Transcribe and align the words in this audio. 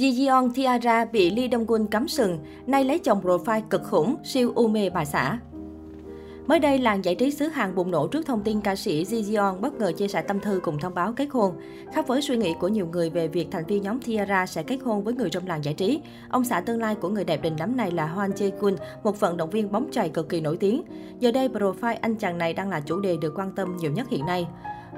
Ji 0.00 0.26
Yeon 0.26 0.50
Tiara 0.54 1.04
bị 1.04 1.30
Lee 1.30 1.48
Dong 1.52 1.66
Gun 1.66 1.86
cắm 1.86 2.08
sừng, 2.08 2.38
nay 2.66 2.84
lấy 2.84 2.98
chồng 2.98 3.20
profile 3.22 3.62
cực 3.70 3.82
khủng, 3.84 4.16
siêu 4.24 4.52
u 4.54 4.68
mê 4.68 4.90
bà 4.90 5.04
xã. 5.04 5.38
Mới 6.46 6.58
đây, 6.58 6.78
làng 6.78 7.04
giải 7.04 7.14
trí 7.14 7.30
xứ 7.30 7.46
Hàn 7.46 7.74
bùng 7.74 7.90
nổ 7.90 8.06
trước 8.06 8.26
thông 8.26 8.42
tin 8.42 8.60
ca 8.60 8.76
sĩ 8.76 9.04
Ji 9.04 9.32
Yeon 9.32 9.60
bất 9.60 9.74
ngờ 9.74 9.92
chia 9.92 10.08
sẻ 10.08 10.22
tâm 10.22 10.40
thư 10.40 10.60
cùng 10.62 10.78
thông 10.78 10.94
báo 10.94 11.12
kết 11.12 11.28
hôn. 11.30 11.54
Khác 11.92 12.06
với 12.06 12.22
suy 12.22 12.36
nghĩ 12.36 12.54
của 12.60 12.68
nhiều 12.68 12.86
người 12.86 13.10
về 13.10 13.28
việc 13.28 13.48
thành 13.50 13.66
viên 13.66 13.82
nhóm 13.82 14.00
Tiara 14.00 14.46
sẽ 14.46 14.62
kết 14.62 14.78
hôn 14.84 15.04
với 15.04 15.14
người 15.14 15.30
trong 15.30 15.46
làng 15.46 15.64
giải 15.64 15.74
trí, 15.74 16.00
ông 16.28 16.44
xã 16.44 16.60
tương 16.60 16.80
lai 16.80 16.94
của 16.94 17.08
người 17.08 17.24
đẹp 17.24 17.42
đình 17.42 17.54
đám 17.58 17.76
này 17.76 17.90
là 17.90 18.06
Hoan 18.06 18.30
Jae 18.30 18.50
Kun, 18.50 18.76
một 19.04 19.20
vận 19.20 19.36
động 19.36 19.50
viên 19.50 19.72
bóng 19.72 19.88
chày 19.92 20.08
cực 20.08 20.28
kỳ 20.28 20.40
nổi 20.40 20.56
tiếng. 20.56 20.82
Giờ 21.18 21.32
đây, 21.32 21.48
profile 21.48 21.96
anh 22.00 22.14
chàng 22.14 22.38
này 22.38 22.52
đang 22.52 22.68
là 22.68 22.80
chủ 22.80 23.00
đề 23.00 23.16
được 23.20 23.34
quan 23.36 23.52
tâm 23.52 23.76
nhiều 23.76 23.90
nhất 23.92 24.08
hiện 24.08 24.26
nay. 24.26 24.46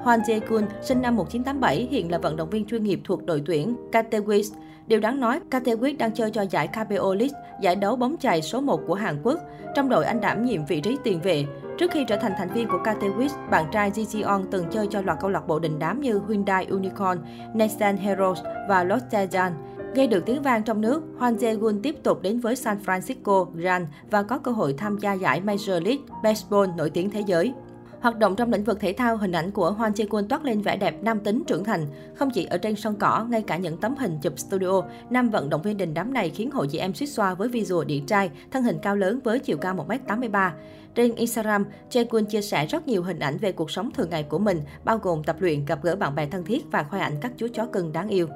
Hwan 0.04 0.20
Jae-kun, 0.20 0.66
sinh 0.82 1.02
năm 1.02 1.16
1987, 1.16 1.88
hiện 1.90 2.10
là 2.10 2.18
vận 2.18 2.36
động 2.36 2.50
viên 2.50 2.64
chuyên 2.64 2.84
nghiệp 2.84 3.00
thuộc 3.04 3.26
đội 3.26 3.42
tuyển 3.46 3.76
Katewis. 3.92 4.54
Điều 4.86 5.00
đáng 5.00 5.20
nói, 5.20 5.40
Katewis 5.50 5.96
đang 5.98 6.12
chơi 6.12 6.30
cho 6.30 6.42
giải 6.42 6.68
KBO 6.68 7.14
League, 7.14 7.40
giải 7.60 7.76
đấu 7.76 7.96
bóng 7.96 8.16
chày 8.20 8.42
số 8.42 8.60
1 8.60 8.80
của 8.86 8.94
Hàn 8.94 9.20
Quốc. 9.22 9.38
Trong 9.74 9.88
đội 9.88 10.04
anh 10.04 10.20
đảm 10.20 10.44
nhiệm 10.44 10.64
vị 10.64 10.80
trí 10.80 10.96
tiền 11.04 11.20
vệ. 11.20 11.44
Trước 11.78 11.90
khi 11.90 12.04
trở 12.08 12.16
thành 12.16 12.32
thành 12.38 12.48
viên 12.54 12.68
của 12.68 12.78
Katewis, 12.84 13.28
bạn 13.50 13.64
trai 13.72 13.90
Ji 13.90 14.04
Jeon 14.04 14.44
từng 14.50 14.66
chơi 14.70 14.86
cho 14.90 15.00
loạt 15.00 15.18
câu 15.20 15.30
lạc 15.30 15.46
bộ 15.46 15.58
đình 15.58 15.78
đám 15.78 16.00
như 16.00 16.20
Hyundai 16.28 16.66
Unicorn, 16.66 17.18
Nissan 17.54 17.96
Heroes 17.96 18.38
và 18.68 18.84
Lotte 18.84 19.26
Jan. 19.26 19.50
Gây 19.94 20.06
được 20.06 20.26
tiếng 20.26 20.42
vang 20.42 20.62
trong 20.62 20.80
nước, 20.80 21.02
Hwan 21.18 21.36
Jae-gun 21.36 21.80
tiếp 21.82 21.96
tục 22.02 22.22
đến 22.22 22.40
với 22.40 22.56
San 22.56 22.78
Francisco 22.86 23.46
Giants 23.54 23.90
và 24.10 24.22
có 24.22 24.38
cơ 24.38 24.50
hội 24.50 24.74
tham 24.78 24.98
gia 24.98 25.12
giải 25.12 25.40
Major 25.40 25.82
League 25.84 26.02
Baseball 26.22 26.70
nổi 26.76 26.90
tiếng 26.90 27.10
thế 27.10 27.20
giới. 27.26 27.52
Hoạt 28.02 28.18
động 28.18 28.36
trong 28.36 28.52
lĩnh 28.52 28.64
vực 28.64 28.80
thể 28.80 28.92
thao, 28.92 29.16
hình 29.16 29.32
ảnh 29.32 29.50
của 29.50 29.70
Hoan 29.70 29.92
Chi 29.92 30.06
Quân 30.10 30.28
toát 30.28 30.44
lên 30.44 30.62
vẻ 30.62 30.76
đẹp 30.76 31.02
nam 31.02 31.20
tính 31.20 31.42
trưởng 31.46 31.64
thành. 31.64 31.86
Không 32.14 32.30
chỉ 32.30 32.44
ở 32.44 32.58
trên 32.58 32.76
sân 32.76 32.96
cỏ, 32.96 33.26
ngay 33.30 33.42
cả 33.42 33.56
những 33.56 33.76
tấm 33.76 33.96
hình 33.96 34.18
chụp 34.22 34.38
studio, 34.38 34.82
nam 35.10 35.30
vận 35.30 35.50
động 35.50 35.62
viên 35.62 35.76
đình 35.76 35.94
đám 35.94 36.14
này 36.14 36.30
khiến 36.30 36.50
hội 36.50 36.68
chị 36.70 36.78
em 36.78 36.94
suýt 36.94 37.06
xoa 37.06 37.34
với 37.34 37.48
visual 37.48 37.86
điển 37.86 38.06
trai, 38.06 38.30
thân 38.50 38.62
hình 38.62 38.78
cao 38.82 38.96
lớn 38.96 39.20
với 39.24 39.38
chiều 39.38 39.56
cao 39.56 39.74
1m83. 39.74 40.50
Trên 40.94 41.14
Instagram, 41.14 41.64
Jae 41.90 42.04
Quân 42.10 42.24
chia 42.26 42.40
sẻ 42.42 42.66
rất 42.66 42.88
nhiều 42.88 43.02
hình 43.02 43.18
ảnh 43.18 43.38
về 43.38 43.52
cuộc 43.52 43.70
sống 43.70 43.90
thường 43.90 44.10
ngày 44.10 44.22
của 44.22 44.38
mình, 44.38 44.60
bao 44.84 44.98
gồm 44.98 45.24
tập 45.24 45.36
luyện, 45.40 45.64
gặp 45.64 45.78
gỡ 45.82 45.96
bạn 45.96 46.14
bè 46.14 46.26
thân 46.26 46.44
thiết 46.44 46.64
và 46.70 46.82
khoe 46.82 47.00
ảnh 47.00 47.14
các 47.20 47.32
chú 47.36 47.46
chó 47.54 47.66
cưng 47.66 47.92
đáng 47.92 48.08
yêu. 48.08 48.26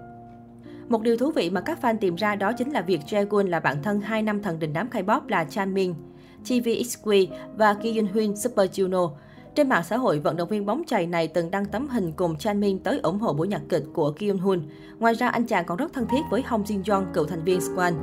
Một 0.89 1.03
điều 1.03 1.17
thú 1.17 1.31
vị 1.31 1.51
mà 1.51 1.61
các 1.61 1.79
fan 1.83 1.97
tìm 2.01 2.15
ra 2.15 2.35
đó 2.35 2.53
chính 2.53 2.71
là 2.71 2.81
việc 2.81 3.01
Jae-gun 3.07 3.49
là 3.49 3.61
bạn 3.61 3.83
thân 3.83 4.01
hai 4.01 4.23
năm 4.23 4.43
thần 4.43 4.59
đình 4.59 4.73
đám 4.73 4.89
K-pop 4.91 5.21
là 5.29 5.45
Chan 5.45 5.75
Min, 5.75 5.95
TVXQ 6.45 7.27
và 7.57 7.75
Ki 7.75 7.97
Yun 7.97 8.07
Hyun 8.15 8.37
Super 8.37 8.71
Juno. 8.71 9.11
Trên 9.57 9.69
mạng 9.69 9.83
xã 9.85 9.97
hội, 9.97 10.19
vận 10.19 10.37
động 10.37 10.49
viên 10.49 10.67
bóng 10.67 10.83
chày 10.87 11.07
này 11.07 11.29
từng 11.29 11.51
đăng 11.51 11.65
tấm 11.65 11.89
hình 11.89 12.13
cùng 12.13 12.37
Chan 12.37 12.61
Min 12.61 12.79
tới 12.79 13.01
ủng 13.03 13.19
hộ 13.19 13.33
buổi 13.33 13.49
nhạc 13.49 13.63
kịch 13.69 13.83
của 13.95 14.13
Kim 14.13 14.39
Hoon. 14.39 14.61
Ngoài 14.99 15.15
ra, 15.15 15.29
anh 15.29 15.47
chàng 15.47 15.65
còn 15.65 15.77
rất 15.77 15.93
thân 15.93 16.07
thiết 16.07 16.21
với 16.31 16.43
Hong 16.47 16.65
Jin 16.65 16.83
Jong, 16.83 17.05
cựu 17.13 17.25
thành 17.25 17.45
viên 17.45 17.61
Squan. 17.61 17.95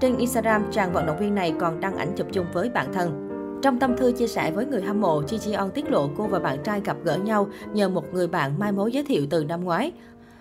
Trên 0.00 0.16
Instagram, 0.16 0.64
chàng 0.72 0.92
vận 0.92 1.06
động 1.06 1.18
viên 1.18 1.34
này 1.34 1.54
còn 1.60 1.80
đăng 1.80 1.96
ảnh 1.96 2.12
chụp 2.16 2.26
chung 2.32 2.46
với 2.52 2.68
bạn 2.68 2.92
thân. 2.92 3.28
Trong 3.62 3.78
tâm 3.78 3.96
thư 3.96 4.12
chia 4.12 4.26
sẻ 4.26 4.50
với 4.50 4.66
người 4.66 4.82
hâm 4.82 5.00
mộ, 5.00 5.22
Chi 5.22 5.36
Ji 5.36 5.58
On 5.58 5.70
tiết 5.70 5.90
lộ 5.90 6.10
cô 6.16 6.26
và 6.26 6.38
bạn 6.38 6.58
trai 6.64 6.80
gặp 6.84 6.96
gỡ 7.04 7.16
nhau 7.16 7.48
nhờ 7.72 7.88
một 7.88 8.14
người 8.14 8.26
bạn 8.26 8.58
mai 8.58 8.72
mối 8.72 8.92
giới 8.92 9.04
thiệu 9.04 9.26
từ 9.30 9.44
năm 9.44 9.64
ngoái. 9.64 9.92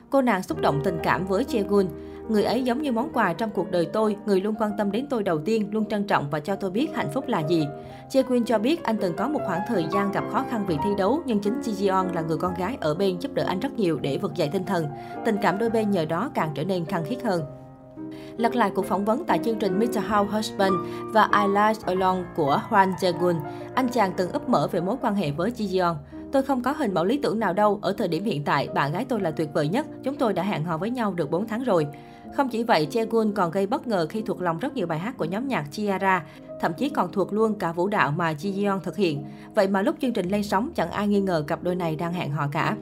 Cô 0.09 0.21
nàng 0.21 0.43
xúc 0.43 0.61
động 0.61 0.81
tình 0.83 0.99
cảm 1.03 1.27
với 1.27 1.43
Jaegun. 1.43 1.85
Người 2.29 2.43
ấy 2.43 2.63
giống 2.63 2.81
như 2.81 2.91
món 2.91 3.09
quà 3.13 3.33
trong 3.33 3.49
cuộc 3.49 3.71
đời 3.71 3.85
tôi, 3.85 4.15
người 4.25 4.41
luôn 4.41 4.55
quan 4.59 4.71
tâm 4.77 4.91
đến 4.91 5.07
tôi 5.09 5.23
đầu 5.23 5.39
tiên, 5.39 5.69
luôn 5.71 5.85
trân 5.85 6.07
trọng 6.07 6.29
và 6.29 6.39
cho 6.39 6.55
tôi 6.55 6.71
biết 6.71 6.95
hạnh 6.95 7.09
phúc 7.13 7.27
là 7.27 7.39
gì. 7.39 7.67
Jae 8.09 8.43
cho 8.43 8.57
biết 8.57 8.83
anh 8.83 8.97
từng 9.01 9.15
có 9.15 9.27
một 9.27 9.39
khoảng 9.45 9.61
thời 9.67 9.85
gian 9.93 10.11
gặp 10.11 10.23
khó 10.31 10.45
khăn 10.49 10.65
vì 10.67 10.77
thi 10.83 10.89
đấu, 10.97 11.21
nhưng 11.25 11.39
chính 11.39 11.61
Ji 11.61 11.73
Jeon 11.73 12.13
là 12.13 12.21
người 12.21 12.37
con 12.37 12.53
gái 12.53 12.77
ở 12.81 12.95
bên 12.95 13.19
giúp 13.19 13.33
đỡ 13.33 13.43
anh 13.47 13.59
rất 13.59 13.73
nhiều 13.73 13.99
để 14.01 14.17
vực 14.17 14.35
dậy 14.35 14.49
tinh 14.53 14.63
thần. 14.63 14.87
Tình 15.25 15.35
cảm 15.41 15.57
đôi 15.57 15.69
bên 15.69 15.91
nhờ 15.91 16.05
đó 16.05 16.31
càng 16.33 16.51
trở 16.55 16.63
nên 16.63 16.85
khăng 16.85 17.05
khít 17.05 17.17
hơn. 17.23 17.43
Lật 18.37 18.55
lại 18.55 18.71
cuộc 18.75 18.85
phỏng 18.85 19.05
vấn 19.05 19.25
tại 19.25 19.39
chương 19.45 19.59
trình 19.59 19.79
Mr. 19.79 19.97
House 20.09 20.31
Husband 20.31 20.73
và 21.13 21.29
I 21.33 21.47
Like 21.47 21.79
Alone 21.85 22.23
của 22.35 22.61
Hwan 22.69 22.93
Jae-gun, 22.93 23.35
anh 23.75 23.87
chàng 23.89 24.11
từng 24.17 24.31
ấp 24.31 24.49
mở 24.49 24.67
về 24.71 24.81
mối 24.81 24.95
quan 25.01 25.15
hệ 25.15 25.31
với 25.31 25.51
Ji 25.51 25.67
Jeon. 25.67 25.95
Tôi 26.31 26.43
không 26.43 26.61
có 26.61 26.71
hình 26.71 26.93
mẫu 26.93 27.05
lý 27.05 27.17
tưởng 27.17 27.39
nào 27.39 27.53
đâu, 27.53 27.79
ở 27.81 27.93
thời 27.93 28.07
điểm 28.07 28.23
hiện 28.23 28.43
tại, 28.43 28.69
bạn 28.75 28.91
gái 28.91 29.05
tôi 29.05 29.19
là 29.19 29.31
tuyệt 29.31 29.49
vời 29.53 29.67
nhất, 29.67 29.87
chúng 30.03 30.15
tôi 30.15 30.33
đã 30.33 30.43
hẹn 30.43 30.63
hò 30.63 30.77
với 30.77 30.89
nhau 30.89 31.13
được 31.13 31.31
4 31.31 31.47
tháng 31.47 31.63
rồi. 31.63 31.87
Không 32.35 32.49
chỉ 32.49 32.63
vậy, 32.63 32.87
Jaegun 32.91 33.33
còn 33.33 33.51
gây 33.51 33.67
bất 33.67 33.87
ngờ 33.87 34.07
khi 34.09 34.21
thuộc 34.21 34.41
lòng 34.41 34.59
rất 34.59 34.75
nhiều 34.75 34.87
bài 34.87 34.99
hát 34.99 35.17
của 35.17 35.25
nhóm 35.25 35.47
nhạc 35.47 35.65
Chiara, 35.71 36.23
thậm 36.61 36.73
chí 36.77 36.89
còn 36.89 37.11
thuộc 37.11 37.33
luôn 37.33 37.55
cả 37.55 37.71
vũ 37.71 37.87
đạo 37.87 38.11
mà 38.11 38.33
Ji 38.33 38.63
Yeon 38.63 38.79
thực 38.83 38.97
hiện. 38.97 39.23
Vậy 39.55 39.67
mà 39.67 39.81
lúc 39.81 39.95
chương 40.01 40.13
trình 40.13 40.29
lên 40.29 40.43
sóng, 40.43 40.69
chẳng 40.75 40.91
ai 40.91 41.07
nghi 41.07 41.19
ngờ 41.19 41.43
cặp 41.47 41.63
đôi 41.63 41.75
này 41.75 41.95
đang 41.95 42.13
hẹn 42.13 42.31
hò 42.31 42.47
cả. 42.51 42.75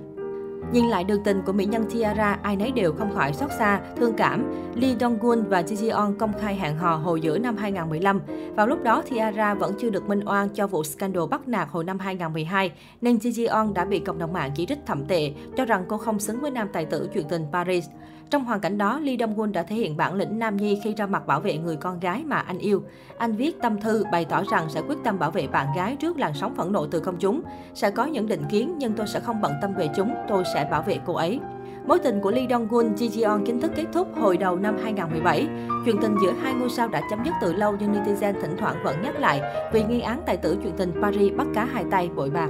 Nhìn 0.72 0.86
lại 0.86 1.03
đường 1.03 1.24
tình 1.24 1.42
của 1.46 1.53
mỹ 1.53 1.66
nhân 1.66 1.86
Tiara, 1.94 2.40
ai 2.44 2.56
nấy 2.56 2.72
đều 2.72 2.94
không 2.94 3.14
khỏi 3.14 3.34
xót 3.34 3.50
xa, 3.59 3.81
thương 3.98 4.14
cảm. 4.14 4.52
Lee 4.76 4.96
Dong-gun 5.00 5.44
và 5.50 5.62
Ji 5.62 5.76
Jeon 5.76 6.18
công 6.18 6.34
khai 6.42 6.56
hẹn 6.56 6.78
hò 6.78 6.96
hồi 6.96 7.22
giữa 7.22 7.38
năm 7.38 7.58
2015. 7.58 8.22
Vào 8.56 8.68
lúc 8.68 8.84
đó, 8.84 9.03
Tiara 9.09 9.53
vẫn 9.53 9.74
chưa 9.80 9.90
được 9.90 10.08
minh 10.08 10.22
oan 10.26 10.50
cho 10.50 10.68
vụ 10.68 10.84
scandal 10.84 11.24
bắt 11.30 11.48
nạt 11.48 11.68
hồi 11.72 11.84
năm 11.84 12.00
2012, 12.00 12.72
nên 13.02 13.18
Ji 13.18 13.31
Jeon 13.31 13.74
đã 13.74 13.86
bị 13.86 14.00
cộng 14.00 14.20
đồng 14.20 14.34
mạng 14.34 14.52
chỉ 14.56 14.66
trích 14.66 14.80
thậm 14.86 15.06
tệ, 15.06 15.34
cho 15.58 15.66
rằng 15.66 15.86
cô 15.88 15.98
không 15.98 16.20
xứng 16.20 16.42
với 16.42 16.52
nam 16.52 16.68
tài 16.74 16.86
tử 16.86 17.09
chuyện 17.14 17.28
tình 17.30 17.46
Paris. 17.53 17.86
Trong 18.30 18.46
hoàn 18.46 18.59
cảnh 18.59 18.78
đó, 18.78 19.00
Lee 19.00 19.16
Dong-gun 19.16 19.52
đã 19.52 19.63
thể 19.63 19.75
hiện 19.75 19.97
bản 19.97 20.13
lĩnh 20.13 20.40
nam 20.40 20.58
nhi 20.58 20.80
khi 20.84 20.94
ra 20.97 21.06
mặt 21.06 21.28
bảo 21.28 21.40
vệ 21.40 21.58
người 21.58 21.75
con 21.75 22.00
gái 22.00 22.24
mà 22.25 22.38
anh 22.38 22.58
yêu. 22.58 22.84
Anh 23.18 23.36
viết 23.36 23.62
tâm 23.62 23.81
thư 23.81 24.03
bày 24.12 24.25
tỏ 24.25 24.44
rằng 24.52 24.69
sẽ 24.69 24.81
quyết 24.81 24.97
tâm 25.03 25.19
bảo 25.19 25.31
vệ 25.31 25.47
bạn 25.47 25.68
gái 25.75 25.96
trước 25.96 26.18
làn 26.18 26.34
sóng 26.34 26.56
phẫn 26.56 26.72
nộ 26.72 26.85
từ 26.85 27.00
công 27.00 27.18
chúng. 27.19 27.41
Sẽ 27.74 27.91
có 27.91 28.06
những 28.06 28.28
định 28.28 28.44
kiến 28.50 28.75
nhưng 28.78 28.94
tôi 28.94 29.08
sẽ 29.08 29.19
không 29.19 29.41
bận 29.41 29.53
tâm 29.62 29.74
về 29.74 29.90
chúng, 29.96 30.14
tôi 30.28 30.44
sẽ 30.53 30.68
bảo 30.72 30.81
vệ 30.81 31.00
cô 31.06 31.14
ấy. 31.14 31.40
Mối 31.88 32.00
tình 32.00 32.22
của 32.22 32.31
Lee 32.31 32.47
Dong-gun, 32.47 32.96
Ji 32.96 33.09
Jeon 33.09 33.46
chính 33.46 33.62
thức 33.62 33.72
kết 33.75 33.85
thúc 33.94 34.08
hồi 34.16 34.38
đầu 34.38 34.56
năm 34.56 34.78
2017. 34.84 35.47
Chuyện 35.85 35.97
tình 36.02 36.16
giữa 36.22 36.31
hai 36.31 36.53
ngôi 36.53 36.69
sao 36.69 36.88
đã 36.88 37.02
chấm 37.09 37.24
dứt 37.25 37.34
từ 37.41 37.53
lâu 37.53 37.75
nhưng 37.80 37.94
netizen 37.94 38.34
thỉnh 38.41 38.56
thoảng 38.58 38.75
vẫn 38.84 39.02
nhắc 39.03 39.19
lại 39.19 39.41
vì 39.74 39.84
nghi 39.84 40.02
án 40.02 40.22
tài 40.25 40.38
tử 40.38 40.58
chuyện 40.64 40.74
tình 40.78 40.91
Paris 41.02 41.34
bắt 41.38 41.47
cá 41.53 41.66
hai 41.66 41.84
tay 41.91 42.09
bội 42.16 42.30
bạc. 42.30 42.50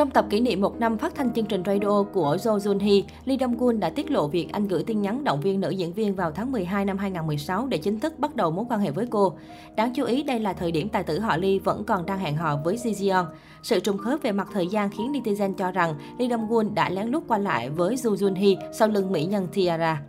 Trong 0.00 0.10
tập 0.10 0.26
kỷ 0.30 0.40
niệm 0.40 0.60
một 0.60 0.80
năm 0.80 0.98
phát 0.98 1.14
thanh 1.14 1.32
chương 1.32 1.44
trình 1.44 1.62
radio 1.66 2.02
của 2.02 2.36
Jo 2.40 2.58
Jun 2.58 2.78
Hee, 2.78 3.02
Lee 3.24 3.36
Dong 3.40 3.56
Gun 3.58 3.80
đã 3.80 3.90
tiết 3.90 4.10
lộ 4.10 4.28
việc 4.28 4.52
anh 4.52 4.68
gửi 4.68 4.82
tin 4.82 5.02
nhắn 5.02 5.24
động 5.24 5.40
viên 5.40 5.60
nữ 5.60 5.70
diễn 5.70 5.92
viên 5.92 6.14
vào 6.14 6.32
tháng 6.32 6.52
12 6.52 6.84
năm 6.84 6.98
2016 6.98 7.66
để 7.66 7.78
chính 7.78 8.00
thức 8.00 8.18
bắt 8.18 8.36
đầu 8.36 8.50
mối 8.50 8.64
quan 8.68 8.80
hệ 8.80 8.90
với 8.90 9.06
cô. 9.10 9.32
Đáng 9.76 9.92
chú 9.94 10.04
ý 10.04 10.22
đây 10.22 10.40
là 10.40 10.52
thời 10.52 10.72
điểm 10.72 10.88
tài 10.88 11.02
tử 11.02 11.18
họ 11.18 11.36
Lee 11.36 11.58
vẫn 11.58 11.84
còn 11.84 12.06
đang 12.06 12.18
hẹn 12.18 12.36
hò 12.36 12.56
với 12.64 12.76
Ji 12.76 12.92
Jeon. 12.92 13.24
Sự 13.62 13.80
trùng 13.80 13.98
khớp 13.98 14.22
về 14.22 14.32
mặt 14.32 14.48
thời 14.52 14.66
gian 14.66 14.90
khiến 14.90 15.12
netizen 15.12 15.54
cho 15.54 15.70
rằng 15.72 15.94
Lee 16.18 16.28
Dong 16.28 16.48
Gun 16.48 16.74
đã 16.74 16.90
lén 16.90 17.08
lút 17.08 17.22
qua 17.28 17.38
lại 17.38 17.70
với 17.70 17.94
Jo 17.94 18.14
Jun 18.14 18.34
Hee 18.34 18.70
sau 18.72 18.88
lưng 18.88 19.12
mỹ 19.12 19.24
nhân 19.24 19.46
Tiara. 19.52 20.02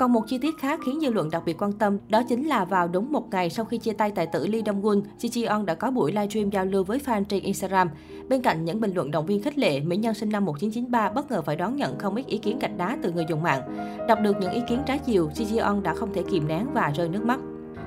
Còn 0.00 0.12
một 0.12 0.22
chi 0.26 0.38
tiết 0.38 0.58
khác 0.58 0.80
khiến 0.84 1.00
dư 1.00 1.10
luận 1.10 1.30
đặc 1.30 1.42
biệt 1.46 1.62
quan 1.62 1.72
tâm, 1.72 1.98
đó 2.08 2.22
chính 2.28 2.48
là 2.48 2.64
vào 2.64 2.88
đúng 2.88 3.12
một 3.12 3.30
ngày 3.30 3.50
sau 3.50 3.64
khi 3.64 3.78
chia 3.78 3.92
tay 3.92 4.10
tài 4.10 4.26
tử 4.26 4.46
Lee 4.46 4.62
Dong 4.66 4.82
Gun, 4.82 5.02
Ji 5.18 5.28
Ji 5.28 5.48
On 5.48 5.66
đã 5.66 5.74
có 5.74 5.90
buổi 5.90 6.12
livestream 6.12 6.50
giao 6.50 6.64
lưu 6.64 6.84
với 6.84 6.98
fan 6.98 7.24
trên 7.24 7.42
Instagram. 7.42 7.88
Bên 8.30 8.42
cạnh 8.42 8.64
những 8.64 8.80
bình 8.80 8.92
luận 8.94 9.10
động 9.10 9.26
viên 9.26 9.42
khích 9.42 9.58
lệ, 9.58 9.80
mỹ 9.80 9.96
nhân 9.96 10.14
sinh 10.14 10.28
năm 10.28 10.44
1993 10.44 11.08
bất 11.08 11.30
ngờ 11.30 11.42
phải 11.42 11.56
đón 11.56 11.76
nhận 11.76 11.98
không 11.98 12.14
ít 12.14 12.26
ý 12.26 12.38
kiến 12.38 12.58
gạch 12.58 12.76
đá 12.76 12.98
từ 13.02 13.12
người 13.12 13.24
dùng 13.28 13.42
mạng. 13.42 13.62
Đọc 14.08 14.18
được 14.22 14.36
những 14.40 14.50
ý 14.50 14.60
kiến 14.68 14.82
trái 14.86 14.98
chiều, 14.98 15.30
Ji 15.34 15.64
On 15.64 15.82
đã 15.82 15.94
không 15.94 16.14
thể 16.14 16.22
kìm 16.30 16.48
nén 16.48 16.66
và 16.74 16.92
rơi 16.96 17.08
nước 17.08 17.24
mắt. 17.24 17.40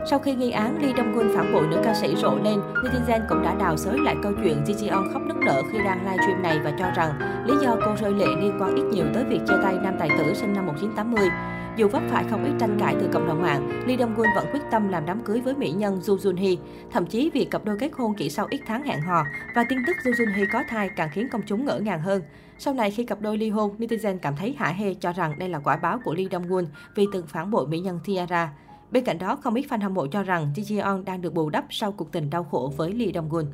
Sau 0.06 0.20
khi 0.20 0.36
nghi 0.36 0.52
án, 0.52 0.82
Lee 0.82 0.94
Dong 0.98 1.16
Gun 1.16 1.32
phản 1.36 1.54
bội 1.54 1.68
nữ 1.68 1.82
ca 1.84 1.94
sĩ 1.94 2.16
rộ 2.16 2.36
lên, 2.44 2.60
netizen 2.84 3.22
cũng 3.30 3.42
đã 3.44 3.56
đào 3.56 3.78
xới 3.78 3.98
lại 4.00 4.16
câu 4.24 4.32
chuyện 4.44 4.64
Ji 4.64 4.74
Jeon 4.74 5.14
khóc 5.14 5.22
nức 5.26 5.38
nở 5.38 5.62
khi 5.72 5.78
đang 5.86 6.06
livestream 6.06 6.42
này 6.44 6.60
và 6.64 6.72
cho 6.80 6.92
rằng 6.96 7.12
lý 7.48 7.54
do 7.62 7.76
cô 7.86 7.96
rơi 8.02 8.12
lệ 8.12 8.26
liên 8.42 8.58
quan 8.60 8.76
ít 8.76 8.84
nhiều 8.92 9.06
tới 9.14 9.24
việc 9.24 9.40
chia 9.48 9.56
tay 9.64 9.78
nam 9.84 9.96
tài 10.00 10.10
tử 10.18 10.34
sinh 10.34 10.54
năm 10.54 10.66
1980. 10.66 11.30
Dù 11.78 11.88
vấp 11.88 12.02
phải 12.10 12.24
không 12.30 12.46
ít 12.46 12.52
tranh 12.60 12.78
cãi 12.80 12.96
từ 13.00 13.10
cộng 13.14 13.28
đồng 13.28 13.42
mạng, 13.42 13.84
Lee 13.88 13.98
Dong 13.98 14.16
Gun 14.16 14.28
vẫn 14.36 14.46
quyết 14.52 14.60
tâm 14.72 14.90
làm 14.90 15.06
đám 15.06 15.20
cưới 15.24 15.42
với 15.42 15.56
mỹ 15.56 15.72
nhân 15.72 16.00
Ju 16.00 16.18
Jun 16.18 16.38
Hee. 16.38 16.56
Thậm 16.92 17.06
chí 17.06 17.30
việc 17.34 17.52
cặp 17.52 17.66
đôi 17.66 17.78
kết 17.80 17.92
hôn 17.98 18.14
chỉ 18.18 18.30
sau 18.30 18.48
ít 18.50 18.62
tháng 18.68 18.84
hẹn 18.84 19.02
hò 19.02 19.24
và 19.56 19.66
tin 19.70 19.80
tức 19.88 19.96
Ju 20.04 20.12
Jun 20.12 20.34
Hee 20.34 20.46
có 20.54 20.64
thai 20.70 20.90
càng 20.96 21.10
khiến 21.14 21.28
công 21.32 21.42
chúng 21.46 21.66
ngỡ 21.66 21.80
ngàng 21.80 22.02
hơn. 22.02 22.22
Sau 22.58 22.74
này 22.74 22.92
khi 22.92 23.06
cặp 23.06 23.22
đôi 23.22 23.38
ly 23.38 23.50
hôn, 23.50 23.76
netizen 23.78 24.18
cảm 24.18 24.36
thấy 24.36 24.56
hả 24.60 24.68
hê 24.68 24.94
cho 24.94 25.14
rằng 25.14 25.40
đây 25.40 25.50
là 25.50 25.60
quả 25.60 25.76
báo 25.76 26.00
của 26.04 26.14
Lee 26.14 26.28
Dong 26.32 26.48
Gun 26.48 26.66
vì 26.96 27.08
từng 27.14 27.28
phản 27.28 27.52
bội 27.52 27.68
mỹ 27.68 27.80
nhân 27.80 28.00
Tiara. 28.06 28.50
Bên 28.94 29.04
cạnh 29.04 29.20
đó, 29.20 29.36
không 29.36 29.54
ít 29.54 29.66
fan 29.70 29.82
hâm 29.82 29.94
mộ 29.94 30.08
cho 30.08 30.24
rằng 30.24 30.54
Ji 30.56 30.64
Jeon 30.64 31.04
đang 31.04 31.22
được 31.22 31.34
bù 31.34 31.50
đắp 31.50 31.66
sau 31.70 31.92
cuộc 31.92 32.12
tình 32.12 32.30
đau 32.30 32.44
khổ 32.44 32.74
với 32.78 32.94
Lee 32.94 33.12
Dong 33.14 33.30
Gun. 33.30 33.46